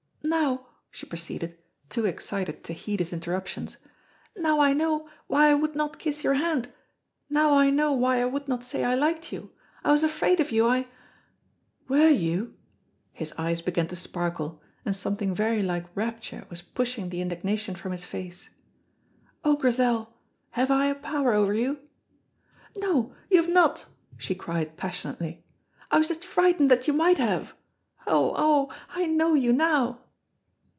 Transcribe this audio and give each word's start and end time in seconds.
"Now," 0.23 0.67
she 0.91 1.05
proceeded, 1.05 1.57
too 1.89 2.05
excited 2.05 2.63
to 2.63 2.71
heed 2.73 2.99
his 2.99 3.11
interruptions, 3.11 3.75
"now 4.37 4.61
I 4.61 4.71
know 4.71 5.09
why 5.27 5.49
I 5.49 5.53
would 5.55 5.75
not 5.75 5.99
kiss 5.99 6.23
your 6.23 6.35
hand, 6.35 6.71
now 7.29 7.53
I 7.53 7.69
know 7.69 7.91
why 7.91 8.21
I 8.21 8.25
would 8.25 8.47
not 8.47 8.63
say 8.63 8.83
I 8.85 8.95
liked 8.95 9.33
you. 9.33 9.51
I 9.83 9.91
was 9.91 10.05
afraid 10.05 10.39
of 10.39 10.49
you, 10.49 10.65
I" 10.65 10.87
"Were 11.89 12.07
you?" 12.07 12.55
His 13.11 13.33
eyes 13.37 13.59
began 13.61 13.87
to 13.87 13.95
sparkle, 13.97 14.61
and 14.85 14.95
something 14.95 15.35
very 15.35 15.61
like 15.61 15.85
rapture 15.95 16.45
was 16.49 16.61
pushing 16.61 17.09
the 17.09 17.19
indignation 17.21 17.75
from 17.75 17.91
his 17.91 18.05
face. 18.05 18.49
"Oh, 19.43 19.57
Grizel, 19.57 20.13
have 20.51 20.71
I 20.71 20.85
a 20.85 20.95
power 20.95 21.33
ower 21.33 21.53
you?" 21.53 21.79
"No, 22.77 23.13
you 23.29 23.41
have 23.41 23.51
not," 23.51 23.85
she 24.17 24.33
cried 24.33 24.77
passionately. 24.77 25.43
"I 25.89 25.97
was 25.97 26.07
just 26.07 26.23
frightened 26.23 26.71
that 26.71 26.87
you 26.87 26.93
might 26.93 27.17
have. 27.17 27.53
Oh, 28.07 28.33
oh, 28.37 28.71
I 28.89 29.07
know 29.07 29.33
you 29.33 29.51
now!" 29.51 29.97